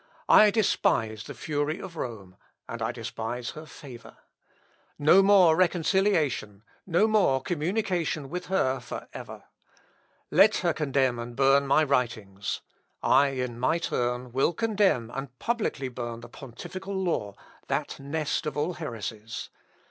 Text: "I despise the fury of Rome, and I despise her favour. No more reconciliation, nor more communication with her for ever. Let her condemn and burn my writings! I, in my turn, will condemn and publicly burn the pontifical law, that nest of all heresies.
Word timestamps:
"I 0.27 0.49
despise 0.49 1.25
the 1.25 1.35
fury 1.35 1.77
of 1.79 1.95
Rome, 1.95 2.35
and 2.67 2.81
I 2.81 2.91
despise 2.91 3.51
her 3.51 3.67
favour. 3.67 4.17
No 4.97 5.21
more 5.21 5.55
reconciliation, 5.55 6.63
nor 6.87 7.07
more 7.07 7.39
communication 7.39 8.27
with 8.27 8.47
her 8.47 8.79
for 8.79 9.07
ever. 9.13 9.43
Let 10.31 10.55
her 10.65 10.73
condemn 10.73 11.19
and 11.19 11.35
burn 11.35 11.67
my 11.67 11.83
writings! 11.83 12.61
I, 13.03 13.27
in 13.27 13.59
my 13.59 13.77
turn, 13.77 14.31
will 14.31 14.53
condemn 14.53 15.11
and 15.13 15.37
publicly 15.37 15.87
burn 15.87 16.21
the 16.21 16.29
pontifical 16.29 16.95
law, 16.95 17.35
that 17.67 17.99
nest 17.99 18.47
of 18.47 18.57
all 18.57 18.73
heresies. 18.73 19.51